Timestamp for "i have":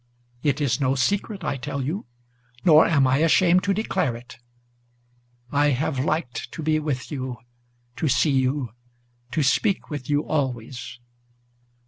5.51-6.03